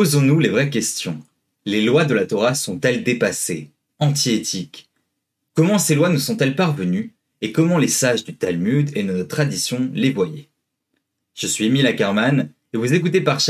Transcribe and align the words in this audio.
Posons-nous 0.00 0.38
les 0.38 0.48
vraies 0.48 0.70
questions. 0.70 1.20
Les 1.66 1.82
lois 1.82 2.06
de 2.06 2.14
la 2.14 2.24
Torah 2.24 2.54
sont-elles 2.54 3.04
dépassées, 3.04 3.68
anti-éthiques? 3.98 4.88
Comment 5.52 5.78
ces 5.78 5.94
lois 5.94 6.08
nous 6.08 6.18
sont-elles 6.18 6.56
parvenues? 6.56 7.12
Et 7.42 7.52
comment 7.52 7.76
les 7.76 7.86
sages 7.86 8.24
du 8.24 8.34
Talmud 8.34 8.90
et 8.96 9.02
de 9.02 9.12
notre 9.12 9.28
tradition 9.28 9.90
les 9.92 10.10
voyaient? 10.10 10.48
Je 11.34 11.46
suis 11.46 11.66
Emile 11.66 11.86
Ackerman 11.86 12.48
et 12.72 12.78
vous 12.78 12.94
écoutez 12.94 13.20
par. 13.20 13.40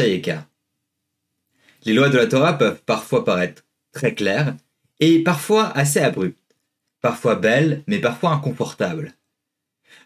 Les 1.85 1.93
lois 1.93 2.09
de 2.09 2.19
la 2.19 2.27
Torah 2.27 2.59
peuvent 2.59 2.83
parfois 2.85 3.25
paraître 3.25 3.63
très 3.93 4.17
claires 4.17 4.57
et 4.99 5.23
parfois 5.23 5.69
assez 5.79 6.01
abruptes, 6.01 6.57
parfois 7.01 7.37
belles 7.37 7.85
mais 7.87 8.01
parfois 8.01 8.33
inconfortables. 8.33 9.15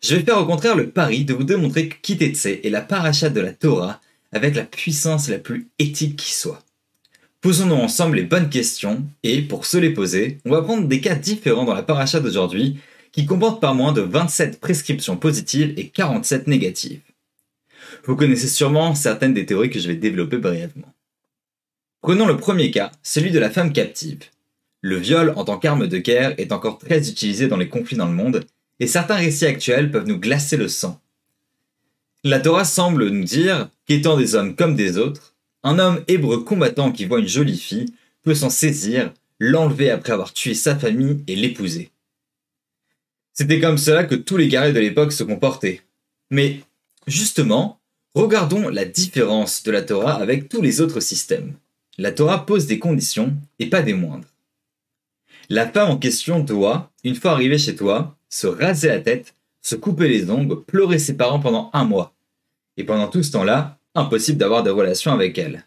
Je 0.03 0.15
vais 0.15 0.23
faire 0.23 0.37
au 0.37 0.45
contraire 0.45 0.77
le 0.77 0.91
pari 0.91 1.25
de 1.25 1.33
vous 1.33 1.45
démontrer 1.45 1.89
que 1.89 1.97
Kitetse 2.03 2.45
est 2.45 2.71
la 2.71 2.83
paracha 2.83 3.31
de 3.31 3.41
la 3.41 3.55
Torah 3.55 4.03
avec 4.35 4.57
la 4.57 4.65
puissance 4.65 5.29
la 5.29 5.39
plus 5.39 5.69
éthique 5.79 6.17
qui 6.17 6.35
soit. 6.35 6.63
Posons-nous 7.41 7.75
ensemble 7.75 8.17
les 8.17 8.23
bonnes 8.23 8.51
questions 8.51 9.05
et, 9.23 9.43
pour 9.43 9.65
se 9.65 9.77
les 9.77 9.91
poser, 9.91 10.39
on 10.45 10.51
va 10.51 10.63
prendre 10.63 10.89
des 10.89 11.01
cas 11.01 11.15
différents 11.15 11.65
dans 11.65 11.75
la 11.75 11.83
paracha 11.83 12.21
d'aujourd'hui 12.21 12.79
qui 13.13 13.27
comportent 13.27 13.61
pas 13.61 13.75
moins 13.75 13.93
de 13.93 14.01
27 14.01 14.61
prescriptions 14.61 15.17
positives 15.17 15.75
et 15.77 15.89
47 15.89 16.49
négatives. 16.49 17.01
Vous 18.05 18.17
connaissez 18.17 18.49
sûrement 18.49 18.95
certaines 18.95 19.35
des 19.35 19.47
théories 19.47 19.71
que 19.71 19.79
je 19.79 19.87
vais 19.87 19.95
développer 19.95 20.39
brièvement. 20.39 20.93
Prenons 22.03 22.27
le 22.27 22.37
premier 22.37 22.71
cas, 22.71 22.91
celui 23.03 23.31
de 23.31 23.39
la 23.39 23.51
femme 23.51 23.73
captive. 23.73 24.25
Le 24.81 24.97
viol 24.97 25.33
en 25.37 25.45
tant 25.45 25.59
qu'arme 25.59 25.87
de 25.87 25.99
guerre 25.99 26.35
est 26.39 26.53
encore 26.53 26.79
très 26.79 27.09
utilisé 27.09 27.47
dans 27.47 27.57
les 27.57 27.69
conflits 27.69 27.97
dans 27.97 28.09
le 28.09 28.13
monde 28.13 28.45
et 28.81 28.87
certains 28.87 29.15
récits 29.15 29.47
actuels 29.47 29.91
peuvent 29.91 30.09
nous 30.09 30.19
glacer 30.19 30.57
le 30.57 30.69
sang. 30.69 31.01
La 32.27 32.41
Torah 32.41 32.65
semble 32.65 33.11
nous 33.11 33.25
dire 33.25 33.69
qu'étant 33.87 34.17
des 34.17 34.35
hommes 34.35 34.57
comme 34.57 34.75
des 34.75 34.97
autres, 34.97 35.35
un 35.63 35.79
homme 35.79 36.03
hébreu 36.09 36.43
combattant 36.43 36.91
qui 36.91 37.05
voit 37.05 37.21
une 37.21 37.29
jolie 37.29 37.59
fille 37.59 37.93
peut 38.23 38.35
s'en 38.35 38.49
saisir, 38.49 39.13
l'enlever 39.39 39.91
après 39.91 40.15
avoir 40.15 40.33
tué 40.33 40.55
sa 40.55 40.75
famille 40.75 41.23
et 41.27 41.37
l'épouser. 41.37 41.91
C'était 43.35 43.61
comme 43.61 43.77
cela 43.77 44.05
que 44.05 44.15
tous 44.15 44.39
les 44.39 44.49
guerriers 44.49 44.73
de 44.73 44.81
l'époque 44.81 45.13
se 45.13 45.23
comportaient. 45.23 45.83
Mais, 46.31 46.61
justement, 47.07 47.79
regardons 48.15 48.71
la 48.71 48.87
différence 48.87 49.63
de 49.63 49.71
la 49.71 49.83
Torah 49.83 50.15
avec 50.15 50.49
tous 50.49 50.63
les 50.63 50.81
autres 50.81 51.01
systèmes. 51.01 51.53
La 51.99 52.11
Torah 52.11 52.47
pose 52.47 52.67
des 52.67 52.79
conditions, 52.79 53.37
et 53.59 53.67
pas 53.67 53.83
des 53.83 53.93
moindres. 53.93 54.29
La 55.51 55.69
femme 55.69 55.91
en 55.91 55.99
question 55.99 56.41
doit, 56.41 56.91
une 57.05 57.17
fois 57.17 57.33
arrivée 57.33 57.59
chez 57.59 57.77
toi, 57.77 58.17
se 58.31 58.47
raser 58.47 58.89
la 58.89 59.01
tête, 59.01 59.35
se 59.61 59.77
couper 59.77 60.09
les 60.09 60.31
ongles, 60.31 60.63
pleurer 60.63 60.99
ses 60.99 61.19
parents 61.19 61.41
pendant 61.41 61.69
un 61.75 61.85
mois. 61.85 62.14
Et 62.77 62.85
pendant 62.85 63.09
tout 63.09 63.23
ce 63.23 63.33
temps-là, 63.33 63.79
impossible 63.95 64.39
d'avoir 64.39 64.63
des 64.63 64.71
relations 64.71 65.13
avec 65.13 65.39
elle. 65.39 65.67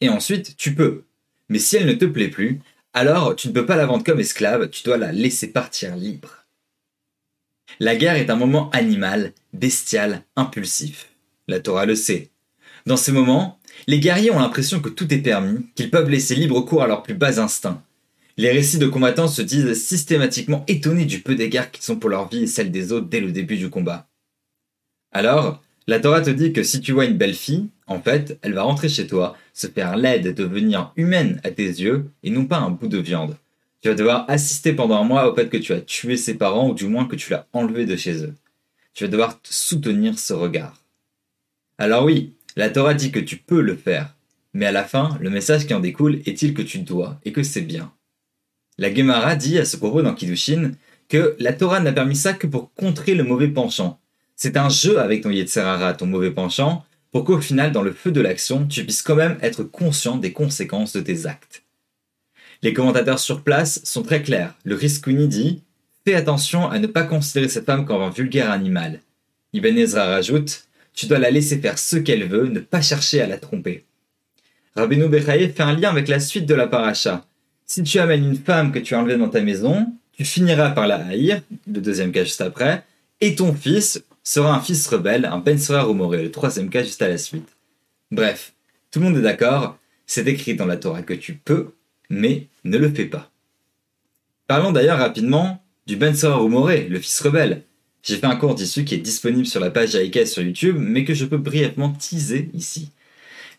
Et 0.00 0.08
ensuite, 0.08 0.56
tu 0.56 0.74
peux. 0.74 1.04
Mais 1.48 1.58
si 1.58 1.76
elle 1.76 1.86
ne 1.86 1.92
te 1.92 2.04
plaît 2.04 2.28
plus, 2.28 2.60
alors 2.92 3.34
tu 3.34 3.48
ne 3.48 3.52
peux 3.52 3.66
pas 3.66 3.76
la 3.76 3.86
vendre 3.86 4.04
comme 4.04 4.20
esclave, 4.20 4.70
tu 4.70 4.84
dois 4.84 4.96
la 4.96 5.12
laisser 5.12 5.48
partir 5.48 5.96
libre. 5.96 6.44
La 7.80 7.96
guerre 7.96 8.14
est 8.14 8.30
un 8.30 8.36
moment 8.36 8.70
animal, 8.70 9.32
bestial, 9.52 10.22
impulsif. 10.36 11.10
La 11.48 11.58
Torah 11.60 11.86
le 11.86 11.96
sait. 11.96 12.30
Dans 12.86 12.96
ces 12.96 13.10
moments, 13.10 13.58
les 13.88 13.98
guerriers 13.98 14.30
ont 14.30 14.38
l'impression 14.38 14.80
que 14.80 14.88
tout 14.88 15.12
est 15.12 15.18
permis, 15.18 15.66
qu'ils 15.74 15.90
peuvent 15.90 16.08
laisser 16.08 16.36
libre 16.36 16.60
cours 16.60 16.82
à 16.82 16.86
leurs 16.86 17.02
plus 17.02 17.14
bas 17.14 17.40
instincts. 17.40 17.82
Les 18.36 18.50
récits 18.50 18.78
de 18.78 18.86
combattants 18.86 19.28
se 19.28 19.42
disent 19.42 19.72
systématiquement 19.74 20.64
étonnés 20.68 21.04
du 21.04 21.20
peu 21.20 21.34
d'égards 21.34 21.70
qu'ils 21.70 21.84
sont 21.84 21.96
pour 21.96 22.10
leur 22.10 22.28
vie 22.28 22.44
et 22.44 22.46
celle 22.46 22.70
des 22.70 22.92
autres 22.92 23.08
dès 23.08 23.20
le 23.20 23.32
début 23.32 23.56
du 23.56 23.70
combat. 23.70 24.08
Alors, 25.12 25.62
la 25.86 26.00
Torah 26.00 26.22
te 26.22 26.30
dit 26.30 26.52
que 26.52 26.62
si 26.62 26.80
tu 26.80 26.92
vois 26.92 27.04
une 27.04 27.18
belle 27.18 27.34
fille, 27.34 27.68
en 27.86 28.00
fait, 28.00 28.38
elle 28.42 28.54
va 28.54 28.62
rentrer 28.62 28.88
chez 28.88 29.06
toi, 29.06 29.36
se 29.52 29.66
faire 29.66 29.96
laide 29.96 30.26
et 30.26 30.32
devenir 30.32 30.92
humaine 30.96 31.40
à 31.44 31.50
tes 31.50 31.66
yeux 31.66 32.10
et 32.22 32.30
non 32.30 32.46
pas 32.46 32.58
un 32.58 32.70
bout 32.70 32.88
de 32.88 32.98
viande. 32.98 33.36
Tu 33.82 33.88
vas 33.88 33.94
devoir 33.94 34.24
assister 34.28 34.72
pendant 34.72 35.00
un 35.00 35.04
mois 35.04 35.30
au 35.30 35.34
fait 35.34 35.50
que 35.50 35.58
tu 35.58 35.74
as 35.74 35.80
tué 35.80 36.16
ses 36.16 36.34
parents 36.34 36.70
ou 36.70 36.74
du 36.74 36.86
moins 36.86 37.04
que 37.04 37.16
tu 37.16 37.30
l'as 37.30 37.46
enlevé 37.52 37.84
de 37.84 37.96
chez 37.96 38.24
eux. 38.24 38.34
Tu 38.94 39.04
vas 39.04 39.10
devoir 39.10 39.38
soutenir 39.42 40.18
ce 40.18 40.32
regard. 40.32 40.80
Alors 41.76 42.04
oui, 42.04 42.32
la 42.56 42.70
Torah 42.70 42.94
dit 42.94 43.12
que 43.12 43.20
tu 43.20 43.36
peux 43.36 43.60
le 43.60 43.76
faire, 43.76 44.14
mais 44.54 44.66
à 44.66 44.72
la 44.72 44.84
fin, 44.84 45.18
le 45.20 45.28
message 45.28 45.66
qui 45.66 45.74
en 45.74 45.80
découle 45.80 46.22
est-il 46.24 46.54
que 46.54 46.62
tu 46.62 46.78
dois 46.78 47.20
et 47.24 47.32
que 47.32 47.42
c'est 47.42 47.60
bien? 47.60 47.92
La 48.78 48.94
Gemara 48.94 49.36
dit 49.36 49.58
à 49.58 49.64
ce 49.64 49.76
propos 49.76 50.00
dans 50.00 50.14
Kiddushin 50.14 50.72
que 51.08 51.36
la 51.38 51.52
Torah 51.52 51.80
n'a 51.80 51.92
permis 51.92 52.16
ça 52.16 52.32
que 52.32 52.46
pour 52.46 52.72
contrer 52.72 53.14
le 53.14 53.24
mauvais 53.24 53.48
penchant. 53.48 54.00
C'est 54.36 54.56
un 54.56 54.68
jeu 54.68 54.98
avec 54.98 55.22
ton 55.22 55.30
Yetzerara, 55.30 55.94
ton 55.94 56.06
mauvais 56.06 56.30
penchant, 56.30 56.84
pour 57.12 57.24
qu'au 57.24 57.40
final, 57.40 57.70
dans 57.70 57.82
le 57.82 57.92
feu 57.92 58.10
de 58.10 58.20
l'action, 58.20 58.66
tu 58.66 58.82
puisses 58.82 59.02
quand 59.02 59.14
même 59.14 59.38
être 59.40 59.62
conscient 59.62 60.16
des 60.16 60.32
conséquences 60.32 60.92
de 60.92 61.00
tes 61.00 61.26
actes. 61.26 61.62
Les 62.62 62.72
commentateurs 62.72 63.18
sur 63.18 63.42
place 63.42 63.80
sont 63.84 64.02
très 64.02 64.22
clairs. 64.22 64.54
Le 64.64 64.74
Riskouni 64.74 65.28
dit 65.28 65.62
Fais 66.04 66.14
attention 66.14 66.68
à 66.68 66.78
ne 66.78 66.86
pas 66.86 67.04
considérer 67.04 67.48
cette 67.48 67.66
femme 67.66 67.86
comme 67.86 68.02
un 68.02 68.10
vulgaire 68.10 68.50
animal. 68.50 69.00
Ibn 69.52 69.78
Ezra 69.78 70.06
rajoute 70.06 70.64
Tu 70.92 71.06
dois 71.06 71.18
la 71.18 71.30
laisser 71.30 71.58
faire 71.58 71.78
ce 71.78 71.96
qu'elle 71.96 72.26
veut, 72.26 72.48
ne 72.48 72.60
pas 72.60 72.82
chercher 72.82 73.20
à 73.20 73.26
la 73.26 73.38
tromper. 73.38 73.84
Rabbeinu 74.74 75.08
Bechaye 75.08 75.50
fait 75.50 75.62
un 75.62 75.72
lien 75.72 75.90
avec 75.90 76.08
la 76.08 76.18
suite 76.18 76.46
de 76.46 76.54
la 76.54 76.66
paracha. 76.66 77.24
Si 77.64 77.82
tu 77.82 77.98
amènes 78.00 78.24
une 78.24 78.36
femme 78.36 78.72
que 78.72 78.80
tu 78.80 78.94
as 78.94 78.98
enlevée 78.98 79.16
dans 79.16 79.28
ta 79.28 79.40
maison, 79.40 79.86
tu 80.12 80.24
finiras 80.24 80.70
par 80.70 80.86
la 80.86 80.96
haïr, 80.96 81.40
le 81.66 81.80
deuxième 81.80 82.12
cas 82.12 82.24
juste 82.24 82.40
après, 82.40 82.84
et 83.20 83.36
ton 83.36 83.54
fils 83.54 84.02
sera 84.24 84.56
un 84.56 84.60
fils 84.60 84.86
rebelle, 84.88 85.26
un 85.26 85.38
Ben 85.38 85.58
Sora 85.58 85.86
le 85.86 86.30
troisième 86.30 86.70
cas 86.70 86.82
juste 86.82 87.02
à 87.02 87.08
la 87.08 87.18
suite. 87.18 87.48
Bref, 88.10 88.54
tout 88.90 88.98
le 88.98 89.06
monde 89.06 89.18
est 89.18 89.22
d'accord, 89.22 89.78
c'est 90.06 90.26
écrit 90.26 90.54
dans 90.56 90.66
la 90.66 90.76
Torah 90.76 91.02
que 91.02 91.14
tu 91.14 91.34
peux, 91.34 91.74
mais 92.10 92.48
ne 92.64 92.78
le 92.78 92.90
fais 92.90 93.04
pas. 93.04 93.30
Parlons 94.46 94.72
d'ailleurs 94.72 94.98
rapidement 94.98 95.62
du 95.86 95.96
Ben 95.96 96.16
Sora 96.16 96.40
le 96.42 96.98
fils 96.98 97.20
rebelle. 97.20 97.62
J'ai 98.02 98.16
fait 98.16 98.26
un 98.26 98.36
cours 98.36 98.54
d'issue 98.54 98.84
qui 98.84 98.94
est 98.94 98.98
disponible 98.98 99.46
sur 99.46 99.60
la 99.60 99.70
page 99.70 99.94
Aïka 99.94 100.26
sur 100.26 100.42
YouTube, 100.42 100.76
mais 100.78 101.04
que 101.04 101.14
je 101.14 101.24
peux 101.24 101.38
brièvement 101.38 101.90
teaser 101.90 102.50
ici. 102.52 102.90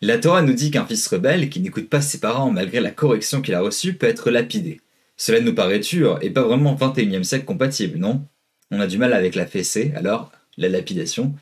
La 0.02 0.18
Torah 0.18 0.42
nous 0.42 0.52
dit 0.52 0.70
qu'un 0.70 0.84
fils 0.84 1.06
rebelle 1.08 1.48
qui 1.48 1.60
n'écoute 1.60 1.88
pas 1.88 2.00
ses 2.00 2.20
parents 2.20 2.50
malgré 2.50 2.80
la 2.80 2.90
correction 2.90 3.40
qu'il 3.40 3.54
a 3.54 3.60
reçue 3.60 3.94
peut 3.94 4.06
être 4.06 4.30
lapidé. 4.30 4.80
Cela 5.16 5.40
nous 5.40 5.54
paraît 5.54 5.78
dur 5.78 6.18
et 6.20 6.30
pas 6.30 6.42
vraiment 6.42 6.74
21e 6.74 7.24
siècle 7.24 7.46
compatible, 7.46 7.98
non? 7.98 8.24
On 8.70 8.78
a 8.78 8.86
du 8.86 8.98
mal 8.98 9.12
avec 9.12 9.34
la 9.34 9.46
fessée, 9.46 9.92
alors 9.96 10.30
la 10.56 10.68
lapidation. 10.68 11.34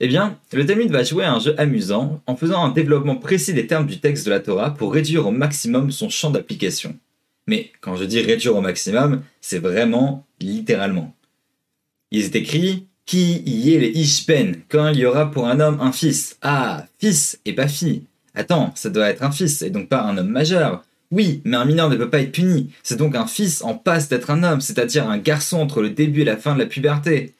Eh 0.00 0.06
bien, 0.06 0.38
le 0.52 0.64
Talmud 0.64 0.90
va 0.90 1.02
jouer 1.02 1.24
à 1.24 1.32
un 1.32 1.40
jeu 1.40 1.54
amusant 1.58 2.22
en 2.26 2.36
faisant 2.36 2.64
un 2.64 2.68
développement 2.70 3.16
précis 3.16 3.52
des 3.52 3.66
termes 3.66 3.86
du 3.86 3.98
texte 3.98 4.24
de 4.26 4.30
la 4.30 4.40
Torah 4.40 4.72
pour 4.72 4.94
réduire 4.94 5.26
au 5.26 5.32
maximum 5.32 5.90
son 5.90 6.08
champ 6.08 6.30
d'application. 6.30 6.96
Mais 7.48 7.72
quand 7.80 7.96
je 7.96 8.04
dis 8.04 8.20
réduire 8.20 8.54
au 8.54 8.60
maximum, 8.60 9.22
c'est 9.40 9.58
vraiment 9.58 10.24
littéralement. 10.40 11.14
Il 12.10 12.22
est 12.22 12.36
écrit 12.36 12.86
qui 13.06 13.42
y 13.44 13.74
est 13.74 13.78
les 13.78 13.88
ishpen 13.88 14.60
quand 14.68 14.90
il 14.90 14.98
y 14.98 15.06
aura 15.06 15.30
pour 15.30 15.48
un 15.48 15.60
homme 15.60 15.80
un 15.80 15.92
fils? 15.92 16.36
Ah, 16.42 16.86
fils 16.98 17.40
et 17.44 17.54
pas 17.54 17.66
fille. 17.66 18.02
Attends, 18.34 18.70
ça 18.76 18.90
doit 18.90 19.08
être 19.08 19.24
un 19.24 19.32
fils 19.32 19.62
et 19.62 19.70
donc 19.70 19.88
pas 19.88 20.02
un 20.02 20.16
homme 20.18 20.28
majeur. 20.28 20.84
Oui, 21.10 21.40
mais 21.44 21.56
un 21.56 21.64
mineur 21.64 21.88
ne 21.88 21.96
peut 21.96 22.10
pas 22.10 22.20
être 22.20 22.32
puni. 22.32 22.70
C'est 22.82 22.98
donc 22.98 23.16
un 23.16 23.26
fils 23.26 23.62
en 23.62 23.74
passe 23.74 24.08
d'être 24.08 24.30
un 24.30 24.42
homme, 24.42 24.60
c'est-à-dire 24.60 25.08
un 25.08 25.16
garçon 25.16 25.58
entre 25.58 25.80
le 25.80 25.90
début 25.90 26.20
et 26.20 26.24
la 26.24 26.36
fin 26.36 26.52
de 26.52 26.58
la 26.58 26.66
puberté. 26.66 27.34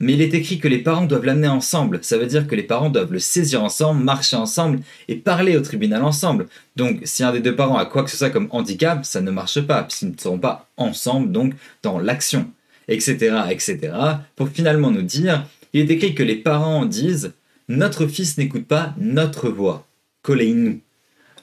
Mais 0.00 0.14
il 0.14 0.22
est 0.22 0.34
écrit 0.34 0.58
que 0.58 0.68
les 0.68 0.78
parents 0.78 1.06
doivent 1.06 1.24
l'amener 1.24 1.48
ensemble. 1.48 2.00
Ça 2.02 2.18
veut 2.18 2.26
dire 2.26 2.46
que 2.46 2.54
les 2.54 2.62
parents 2.62 2.90
doivent 2.90 3.12
le 3.12 3.18
saisir 3.18 3.62
ensemble, 3.62 4.02
marcher 4.02 4.36
ensemble 4.36 4.80
et 5.08 5.16
parler 5.16 5.56
au 5.56 5.60
tribunal 5.60 6.02
ensemble. 6.02 6.46
Donc, 6.76 7.00
si 7.04 7.22
un 7.22 7.32
des 7.32 7.40
deux 7.40 7.54
parents 7.54 7.78
a 7.78 7.86
quoi 7.86 8.02
que 8.04 8.10
ce 8.10 8.16
soit 8.16 8.30
comme 8.30 8.48
handicap, 8.50 9.04
ça 9.04 9.20
ne 9.20 9.30
marche 9.30 9.60
pas, 9.60 9.82
puisqu'ils 9.82 10.12
ne 10.12 10.18
seront 10.18 10.38
pas 10.38 10.68
ensemble, 10.76 11.30
donc 11.32 11.54
dans 11.82 11.98
l'action 11.98 12.50
etc., 12.90 13.36
etc., 13.50 13.92
pour 14.36 14.48
finalement 14.48 14.90
nous 14.90 15.02
dire, 15.02 15.46
il 15.72 15.80
est 15.80 15.94
écrit 15.94 16.14
que 16.14 16.22
les 16.22 16.36
parents 16.36 16.84
disent 16.84 17.32
Notre 17.68 18.06
fils 18.06 18.36
n'écoute 18.36 18.66
pas 18.66 18.94
notre 18.98 19.48
voix, 19.48 19.86
nous 20.28 20.80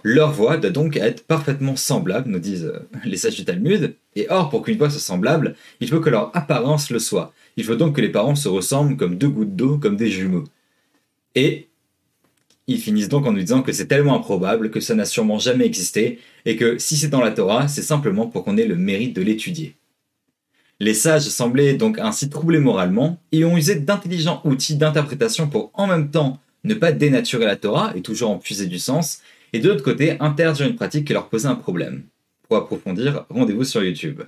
Leur 0.10 0.32
voix 0.32 0.56
doit 0.56 0.70
donc 0.70 0.96
être 0.96 1.26
parfaitement 1.26 1.76
semblable, 1.76 2.32
nous 2.32 2.40
disent 2.40 2.72
euh, 2.74 2.88
les 3.04 3.18
sages 3.18 3.36
du 3.36 3.44
Talmud, 3.44 3.94
et 4.16 4.28
or, 4.30 4.50
pour 4.50 4.62
qu'une 4.62 4.78
voix 4.78 4.90
soit 4.90 5.02
semblable, 5.02 5.54
il 5.82 5.90
faut 5.90 6.00
que 6.00 6.10
leur 6.10 6.34
apparence 6.34 6.92
le 6.92 7.00
soit. 7.00 7.34
Il 7.58 7.66
faut 7.66 7.76
donc 7.76 7.98
que 7.98 8.00
les 8.00 8.08
parents 8.08 8.34
se 8.34 8.48
ressemblent 8.48 8.96
comme 8.96 9.18
deux 9.18 9.28
gouttes 9.28 9.58
d'eau, 9.58 9.78
comme 9.78 9.98
des 9.98 10.10
jumeaux. 10.10 10.46
Et 11.36 11.68
ils 12.68 12.80
finissent 12.80 13.10
donc 13.10 13.26
en 13.26 13.34
nous 13.34 13.42
disant 13.42 13.62
que 13.62 13.74
c'est 13.74 13.88
tellement 13.88 14.16
improbable 14.16 14.72
que 14.72 14.80
ça 14.80 14.96
n'a 14.96 15.04
sûrement 15.04 15.40
jamais 15.40 15.66
existé, 15.66 16.20
et 16.46 16.56
que 16.56 16.78
si 16.78 16.96
c'est 16.96 17.10
dans 17.10 17.20
la 17.20 17.32
Torah, 17.32 17.68
c'est 17.68 17.82
simplement 17.82 18.28
pour 18.28 18.46
qu'on 18.46 18.56
ait 18.56 18.66
le 18.66 18.78
mérite 18.78 19.14
de 19.14 19.22
l'étudier. 19.22 19.76
Les 20.80 20.94
sages 20.94 21.24
semblaient 21.24 21.74
donc 21.74 22.00
ainsi 22.00 22.30
troublés 22.30 22.60
moralement 22.60 23.20
et 23.34 23.44
ont 23.44 23.58
usé 23.58 23.76
d'intelligents 23.76 24.40
outils 24.46 24.78
d'interprétation 24.78 25.50
pour 25.50 25.70
en 25.74 25.86
même 25.86 26.12
temps 26.12 26.40
ne 26.64 26.76
pas 26.76 26.94
dénaturer 26.94 27.46
la 27.46 27.58
Torah 27.58 27.92
et 27.94 28.02
toujours 28.02 28.30
en 28.30 28.38
puiser 28.38 28.68
du 28.68 28.80
sens, 28.80 29.20
et 29.54 29.60
de 29.60 29.70
l'autre 29.70 29.84
côté 29.84 30.18
interdire 30.20 30.68
une 30.68 30.76
pratique 30.76 31.06
qui 31.06 31.14
leur 31.14 31.30
posait 31.30 31.48
un 31.48 31.56
problème. 31.56 32.04
Pour 32.48 32.58
approfondir, 32.58 33.26
rendez-vous 33.30 33.64
sur 33.64 33.84
YouTube. 33.84 34.22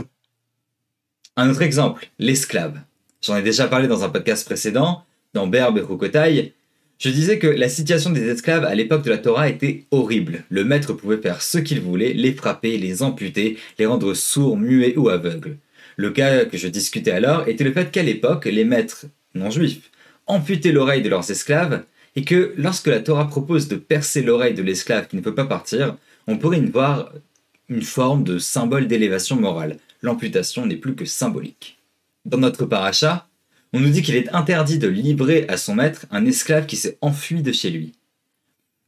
Un 1.35 1.49
autre 1.49 1.61
exemple, 1.61 2.09
l'esclave. 2.19 2.79
J'en 3.21 3.37
ai 3.37 3.41
déjà 3.41 3.67
parlé 3.67 3.87
dans 3.87 4.03
un 4.03 4.09
podcast 4.09 4.45
précédent, 4.45 5.03
dans 5.33 5.47
Berbe 5.47 5.77
et 5.77 5.81
Rokotai. 5.81 6.53
Je 6.97 7.09
disais 7.09 7.39
que 7.39 7.47
la 7.47 7.69
situation 7.69 8.09
des 8.09 8.27
esclaves 8.27 8.65
à 8.65 8.75
l'époque 8.75 9.03
de 9.03 9.09
la 9.09 9.17
Torah 9.17 9.47
était 9.47 9.85
horrible. 9.91 10.43
Le 10.49 10.65
maître 10.65 10.93
pouvait 10.93 11.17
faire 11.17 11.41
ce 11.41 11.57
qu'il 11.57 11.79
voulait, 11.79 12.13
les 12.13 12.33
frapper, 12.33 12.77
les 12.77 13.03
amputer, 13.03 13.57
les 13.77 13.85
rendre 13.85 14.13
sourds, 14.13 14.57
muets 14.57 14.97
ou 14.97 15.07
aveugles. 15.07 15.57
Le 15.95 16.11
cas 16.11 16.45
que 16.45 16.57
je 16.57 16.67
discutais 16.67 17.11
alors 17.11 17.47
était 17.47 17.63
le 17.63 17.71
fait 17.71 17.91
qu'à 17.91 18.03
l'époque, 18.03 18.45
les 18.45 18.65
maîtres 18.65 19.05
non 19.33 19.49
juifs 19.49 19.91
amputaient 20.27 20.71
l'oreille 20.71 21.01
de 21.01 21.09
leurs 21.09 21.29
esclaves 21.31 21.83
et 22.15 22.23
que 22.23 22.53
lorsque 22.57 22.87
la 22.87 22.99
Torah 22.99 23.27
propose 23.27 23.67
de 23.67 23.75
percer 23.75 24.21
l'oreille 24.21 24.53
de 24.53 24.63
l'esclave 24.63 25.07
qui 25.07 25.15
ne 25.15 25.21
peut 25.21 25.35
pas 25.35 25.45
partir, 25.45 25.95
on 26.27 26.37
pourrait 26.37 26.59
y 26.59 26.65
voir 26.65 27.11
une 27.69 27.83
forme 27.83 28.23
de 28.23 28.39
symbole 28.39 28.87
d'élévation 28.87 29.35
morale. 29.35 29.77
L'amputation 30.01 30.65
n'est 30.65 30.75
plus 30.75 30.95
que 30.95 31.05
symbolique. 31.05 31.79
Dans 32.25 32.37
notre 32.37 32.65
paracha, 32.65 33.27
on 33.73 33.79
nous 33.79 33.89
dit 33.89 34.01
qu'il 34.01 34.15
est 34.15 34.33
interdit 34.33 34.79
de 34.79 34.87
livrer 34.87 35.45
à 35.47 35.57
son 35.57 35.75
maître 35.75 36.05
un 36.11 36.25
esclave 36.25 36.65
qui 36.65 36.75
s'est 36.75 36.97
enfui 37.01 37.41
de 37.41 37.51
chez 37.51 37.69
lui. 37.69 37.93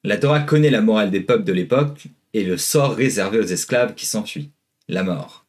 La 0.04 0.18
Torah 0.18 0.40
connaît 0.40 0.72
la 0.72 0.82
morale 0.82 1.12
des 1.12 1.22
peuples 1.22 1.44
de 1.44 1.54
l'époque 1.54 2.08
et 2.34 2.44
le 2.44 2.58
sort 2.58 2.96
réservé 2.96 3.40
aux 3.40 3.46
esclaves 3.46 3.94
qui 3.94 4.08
s'enfuient, 4.08 4.50
la 4.88 5.04
mort. 5.04 5.46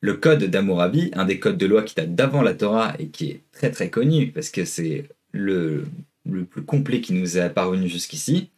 Le 0.00 0.14
code 0.14 0.44
d'Amourabi, 0.44 1.10
un 1.14 1.26
des 1.26 1.38
codes 1.38 1.58
de 1.58 1.66
loi 1.66 1.82
qui 1.82 1.94
date 1.94 2.14
d'avant 2.14 2.42
la 2.42 2.54
Torah 2.54 2.94
et 2.98 3.08
qui 3.08 3.30
est 3.30 3.42
très 3.52 3.70
très 3.70 3.90
connu 3.90 4.28
parce 4.28 4.48
que 4.48 4.64
c'est 4.64 5.08
le, 5.32 5.84
le 6.32 6.44
plus 6.44 6.62
complet 6.62 7.00
qui 7.00 7.12
nous 7.12 7.38
est 7.38 7.40
apparu 7.40 7.88
jusqu'ici, 7.88 8.50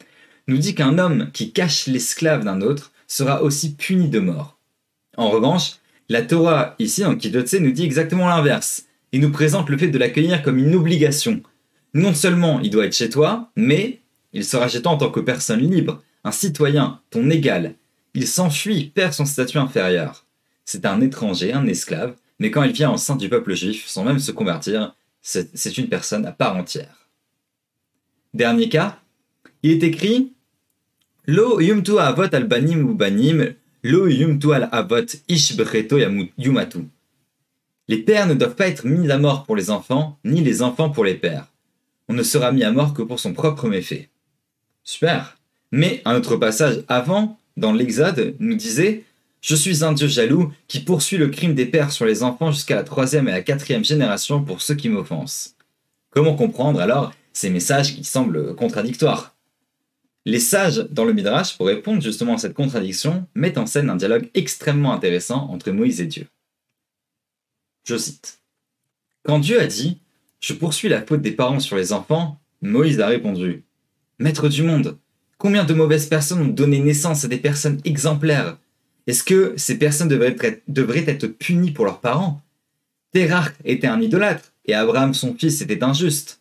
nous 0.49 0.59
dit 0.59 0.75
qu'un 0.75 0.99
homme 0.99 1.31
qui 1.33 1.53
cache 1.53 1.87
l'esclave 1.87 2.45
d'un 2.45 2.61
autre 2.61 2.93
sera 3.07 3.43
aussi 3.43 3.75
puni 3.75 4.09
de 4.09 4.21
mort. 4.21 4.59
En 5.17 5.31
revanche, 5.31 5.77
la 6.09 6.23
Torah 6.23 6.75
ici 6.79 7.05
en 7.05 7.17
Kidotse 7.17 7.55
nous 7.55 7.73
dit 7.73 7.85
exactement 7.85 8.29
l'inverse 8.29 8.85
il 9.15 9.21
nous 9.21 9.31
présente 9.31 9.71
le 9.71 9.79
fait 9.79 9.87
de 9.87 9.97
l'accueillir 9.97 10.43
comme 10.43 10.59
une 10.59 10.75
obligation. 10.75 11.41
Non 11.95 12.15
seulement 12.15 12.59
il 12.59 12.71
doit 12.71 12.87
être 12.87 12.97
chez 12.97 13.11
toi, 13.11 13.53
mais 13.55 14.01
il 14.33 14.45
sera 14.45 14.67
chez 14.67 14.83
toi 14.83 14.91
en 14.91 14.97
tant 14.97 15.13
que 15.13 15.21
personne 15.21 15.61
libre, 15.61 16.03
un 16.25 16.33
citoyen, 16.33 17.01
ton 17.11 17.31
égal. 17.31 17.77
Il 18.15 18.27
s'enfuit, 18.27 18.91
perd 18.93 19.13
son 19.13 19.25
statut 19.25 19.59
inférieur. 19.59 20.27
C'est 20.65 20.85
un 20.85 21.01
étranger, 21.01 21.53
un 21.53 21.69
esclave, 21.69 22.17
mais 22.41 22.51
quand 22.51 22.65
il 22.65 22.73
vient 22.73 22.91
en 22.91 22.97
sein 22.97 23.15
du 23.15 23.29
peuple 23.29 23.55
juif, 23.55 23.87
sans 23.87 24.03
même 24.03 24.19
se 24.19 24.33
convertir, 24.33 24.97
c'est 25.23 25.79
une 25.79 25.89
personne 25.89 26.27
à 26.27 26.33
part 26.33 26.57
entière. 26.57 27.04
Dernier 28.35 28.69
cas, 28.69 28.99
il 29.63 29.71
est 29.71 29.83
écrit 29.85 30.33
Lo 31.27 31.61
yumtu 31.61 31.99
avot 32.01 32.35
al 32.35 32.49
banim 32.49 32.85
ou 32.85 32.99
lo 33.85 34.09
yumtu 34.09 34.53
avot 34.53 35.07
yumatu. 36.37 36.79
Les 37.87 37.99
pères 37.99 38.27
ne 38.27 38.35
doivent 38.35 38.57
pas 38.57 38.67
être 38.67 38.87
mis 38.87 39.09
à 39.11 39.19
mort 39.19 39.45
pour 39.45 39.55
les 39.55 39.71
enfants, 39.71 40.19
ni 40.25 40.41
les 40.41 40.63
enfants 40.63 40.91
pour 40.91 41.05
les 41.05 41.15
pères. 41.15 41.47
On 42.09 42.15
ne 42.15 42.25
sera 42.25 42.51
mis 42.51 42.65
à 42.65 42.73
mort 42.73 42.93
que 42.93 43.03
pour 43.03 43.21
son 43.21 43.35
propre 43.35 43.69
méfait. 43.69 44.09
Super. 44.83 45.39
Mais 45.71 46.03
un 46.05 46.17
autre 46.17 46.37
passage 46.37 46.83
avant, 46.89 47.39
dans 47.57 47.73
l'Exode, 47.73 48.35
nous 48.41 48.57
disait 48.57 49.05
Je 49.43 49.55
suis 49.55 49.85
un 49.85 49.93
Dieu 49.93 50.09
jaloux 50.09 50.53
qui 50.67 50.81
poursuit 50.81 51.19
le 51.19 51.29
crime 51.29 51.55
des 51.55 51.67
pères 51.67 51.93
sur 51.93 52.05
les 52.05 52.25
enfants 52.25 52.51
jusqu'à 52.51 52.75
la 52.75 52.83
troisième 52.83 53.29
et 53.29 53.33
la 53.33 53.43
quatrième 53.43 53.85
génération 53.85 54.43
pour 54.43 54.61
ceux 54.61 54.75
qui 54.75 54.89
m'offensent. 54.89 55.55
Comment 56.11 56.35
comprendre 56.35 56.81
alors 56.81 57.13
ces 57.35 57.51
messages 57.51 57.95
qui 57.95 58.05
semblent 58.05 58.55
contradictoires 58.55 59.37
Les 60.25 60.41
sages 60.41 60.87
dans 60.91 61.05
le 61.05 61.13
Midrash, 61.13 61.59
pour 61.59 61.67
répondre 61.67 62.01
justement 62.01 62.35
à 62.35 62.39
cette 62.39 62.55
contradiction, 62.55 63.27
mettent 63.35 63.59
en 63.59 63.67
scène 63.67 63.91
un 63.91 63.97
dialogue 63.97 64.31
extrêmement 64.33 64.95
intéressant 64.95 65.51
entre 65.51 65.71
Moïse 65.71 66.01
et 66.01 66.07
Dieu. 66.07 66.27
Je 67.85 67.99
cite. 67.99 68.41
Quand 69.25 69.41
Dieu 69.41 69.61
a 69.61 69.67
dit 69.67 69.99
Je 70.41 70.55
poursuis 70.55 70.89
la 70.89 71.03
faute 71.03 71.21
des 71.21 71.33
parents 71.33 71.61
sur 71.61 71.77
les 71.77 71.93
enfants, 71.93 72.41
Moïse 72.63 73.01
a 73.01 73.09
répondu 73.09 73.65
Maître 74.19 74.49
du 74.49 74.63
monde, 74.63 74.97
combien 75.37 75.65
de 75.65 75.75
mauvaises 75.75 76.07
personnes 76.07 76.41
ont 76.41 76.49
donné 76.49 76.79
naissance 76.79 77.25
à 77.25 77.29
des 77.29 77.39
personnes 77.39 77.81
exemplaires? 77.85 78.57
Est-ce 79.07 79.25
que 79.25 79.55
ces 79.57 79.77
personnes 79.77 80.09
devraient 80.09 80.37
être, 81.09 81.27
punies 81.27 81.73
pour 81.73 81.85
leurs 81.85 82.01
parents? 82.01 82.41
Terach 83.13 83.53
était 83.65 83.89
un 83.89 84.01
idolâtre, 84.01 84.53
et 84.65 84.75
Abraham 84.75 85.13
son 85.13 85.35
fils 85.35 85.61
était 85.61 85.83
injuste. 85.83 86.41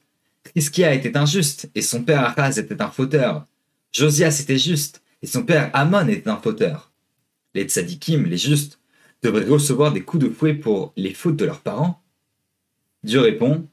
Triskia 0.54 0.94
était 0.94 1.18
injuste, 1.18 1.70
et 1.74 1.82
son 1.82 2.04
père 2.04 2.24
Achaz 2.26 2.60
était 2.60 2.82
un 2.82 2.90
fauteur. 2.90 3.48
Josias 3.92 4.40
était 4.42 4.60
juste, 4.60 5.02
et 5.22 5.28
son 5.28 5.44
père 5.44 5.72
Amon 5.74 6.08
était 6.08 6.30
un 6.30 6.38
fauteur. 6.38 6.92
Les 7.56 7.64
tzadikim, 7.64 8.26
les 8.26 8.38
justes, 8.38 8.80
devraient 9.24 9.46
recevoir 9.46 9.92
des 9.92 10.02
coups 10.02 10.26
de 10.26 10.30
fouet 10.30 10.54
pour 10.54 10.94
les 10.96 11.14
fautes 11.14 11.38
de 11.38 11.46
leurs 11.46 11.62
parents 11.62 12.04
Dieu 13.04 13.20
répond 13.20 13.68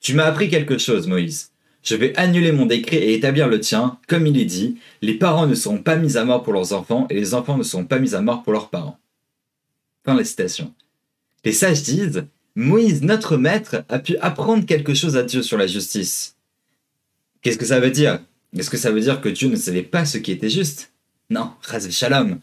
Tu 0.00 0.14
m'as 0.14 0.24
appris 0.24 0.48
quelque 0.48 0.78
chose, 0.78 1.06
Moïse. 1.06 1.52
Je 1.82 1.94
vais 1.94 2.16
annuler 2.16 2.52
mon 2.52 2.66
décret 2.66 2.96
et 2.96 3.14
établir 3.14 3.48
le 3.48 3.60
tien. 3.60 3.98
Comme 4.08 4.26
il 4.26 4.38
est 4.38 4.44
dit, 4.44 4.78
les 5.02 5.14
parents 5.14 5.46
ne 5.46 5.54
seront 5.54 5.82
pas 5.82 5.96
mis 5.96 6.16
à 6.16 6.24
mort 6.24 6.42
pour 6.42 6.52
leurs 6.52 6.72
enfants 6.72 7.06
et 7.10 7.14
les 7.14 7.34
enfants 7.34 7.58
ne 7.58 7.62
seront 7.62 7.84
pas 7.84 7.98
mis 7.98 8.14
à 8.14 8.22
mort 8.22 8.42
pour 8.42 8.52
leurs 8.52 8.70
parents. 8.70 8.98
Fin 10.04 10.14
de 10.14 10.18
la 10.18 10.24
citation. 10.24 10.74
Les 11.44 11.52
sages 11.52 11.82
disent 11.82 12.26
Moïse, 12.56 13.02
notre 13.02 13.36
maître, 13.36 13.84
a 13.88 13.98
pu 13.98 14.16
apprendre 14.18 14.64
quelque 14.64 14.94
chose 14.94 15.16
à 15.16 15.22
Dieu 15.22 15.42
sur 15.42 15.58
la 15.58 15.66
justice. 15.66 16.36
Qu'est-ce 17.42 17.58
que 17.58 17.66
ça 17.66 17.80
veut 17.80 17.90
dire? 17.90 18.20
Est-ce 18.56 18.70
que 18.70 18.76
ça 18.76 18.92
veut 18.92 19.00
dire 19.00 19.20
que 19.20 19.28
Dieu 19.28 19.48
ne 19.48 19.56
savait 19.56 19.82
pas 19.82 20.04
ce 20.04 20.18
qui 20.18 20.30
était 20.30 20.48
juste? 20.48 20.92
Non, 21.30 21.50
Raz 21.62 21.90
Shalom. 21.90 22.38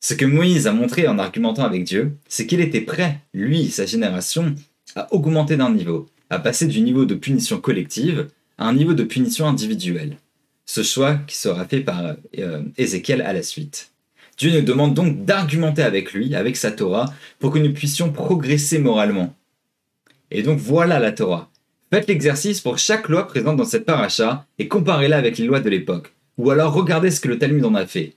Ce 0.00 0.14
que 0.14 0.24
Moïse 0.24 0.66
a 0.66 0.72
montré 0.72 1.06
en 1.06 1.18
argumentant 1.18 1.64
avec 1.64 1.84
Dieu, 1.84 2.12
c'est 2.28 2.46
qu'il 2.46 2.60
était 2.60 2.80
prêt, 2.80 3.20
lui, 3.32 3.70
sa 3.70 3.86
génération, 3.86 4.54
à 4.94 5.12
augmenter 5.14 5.56
d'un 5.56 5.72
niveau, 5.72 6.08
à 6.30 6.38
passer 6.38 6.66
du 6.66 6.80
niveau 6.80 7.04
de 7.04 7.14
punition 7.14 7.60
collective 7.60 8.28
à 8.58 8.66
un 8.68 8.74
niveau 8.74 8.94
de 8.94 9.04
punition 9.04 9.46
individuelle. 9.46 10.16
Ce 10.64 10.82
choix 10.82 11.14
qui 11.26 11.36
sera 11.36 11.64
fait 11.66 11.80
par 11.80 12.16
euh, 12.38 12.62
Ézéchiel 12.76 13.22
à 13.22 13.32
la 13.32 13.42
suite. 13.42 13.92
Dieu 14.36 14.52
nous 14.52 14.62
demande 14.62 14.94
donc 14.94 15.24
d'argumenter 15.24 15.82
avec 15.82 16.12
lui, 16.12 16.34
avec 16.34 16.56
sa 16.56 16.70
Torah, 16.70 17.12
pour 17.38 17.52
que 17.52 17.58
nous 17.58 17.72
puissions 17.72 18.12
progresser 18.12 18.78
moralement. 18.78 19.34
Et 20.30 20.42
donc 20.42 20.58
voilà 20.58 20.98
la 20.98 21.12
Torah. 21.12 21.50
Faites 21.92 22.08
l'exercice 22.08 22.60
pour 22.60 22.78
chaque 22.78 23.08
loi 23.08 23.26
présente 23.26 23.56
dans 23.56 23.64
cette 23.64 23.86
paracha 23.86 24.44
et 24.58 24.68
comparez-la 24.68 25.16
avec 25.16 25.38
les 25.38 25.46
lois 25.46 25.60
de 25.60 25.70
l'époque. 25.70 26.12
Ou 26.36 26.50
alors 26.50 26.74
regardez 26.74 27.10
ce 27.10 27.20
que 27.20 27.28
le 27.28 27.38
Talmud 27.38 27.64
en 27.64 27.74
a 27.74 27.86
fait. 27.86 28.14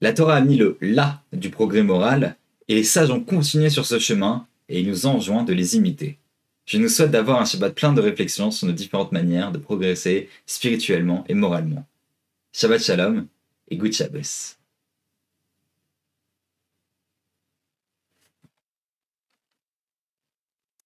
La 0.00 0.12
Torah 0.12 0.36
a 0.36 0.40
mis 0.40 0.56
le 0.56 0.78
là 0.80 1.22
du 1.32 1.50
progrès 1.50 1.82
moral, 1.82 2.36
et 2.68 2.76
les 2.76 2.84
sages 2.84 3.10
ont 3.10 3.20
continué 3.20 3.68
sur 3.68 3.84
ce 3.84 3.98
chemin, 3.98 4.46
et 4.68 4.80
il 4.80 4.88
nous 4.88 5.06
enjoint 5.06 5.42
de 5.42 5.52
les 5.52 5.76
imiter. 5.76 6.18
Je 6.66 6.78
nous 6.78 6.88
souhaite 6.88 7.10
d'avoir 7.10 7.40
un 7.40 7.44
Shabbat 7.44 7.74
plein 7.74 7.92
de 7.92 8.00
réflexions 8.00 8.50
sur 8.50 8.66
nos 8.66 8.74
différentes 8.74 9.12
manières 9.12 9.50
de 9.50 9.58
progresser 9.58 10.28
spirituellement 10.46 11.24
et 11.28 11.34
moralement. 11.34 11.84
Shabbat 12.52 12.80
Shalom 12.80 13.26
et 13.70 13.76
Good 13.76 13.92
Shabbos. 13.92 14.57